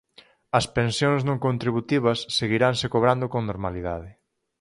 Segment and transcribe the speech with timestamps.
[0.59, 4.09] As pensións non contributivas seguiranse cobrando con normalidade.